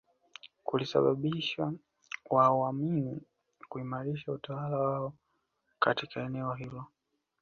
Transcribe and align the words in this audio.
Kulisababisha 0.67 1.73
Waomani 2.29 3.21
kuimarisha 3.69 4.31
utawala 4.31 4.77
wao 4.79 5.13
katika 5.79 6.19
eneo 6.23 6.53
hilo 6.53 6.85